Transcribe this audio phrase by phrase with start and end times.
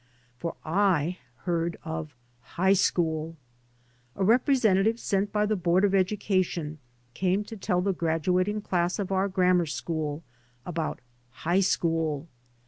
[0.35, 3.35] For I heard of High School.
[4.15, 6.79] A representative sent by the board of education
[7.13, 10.23] came to tell the gradu ating class of our grammar school
[10.65, 11.01] about
[11.45, 12.27] high school.